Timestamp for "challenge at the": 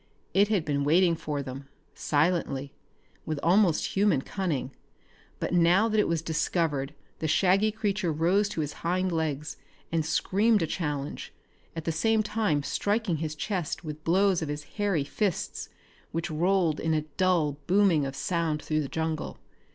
10.65-11.91